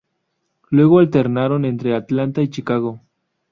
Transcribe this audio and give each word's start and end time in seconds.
Luego 0.71 0.97
alternaron 0.97 1.63
entre 1.63 1.93
Atlanta 1.95 2.41
y 2.41 2.47
Chicago. 2.49 3.01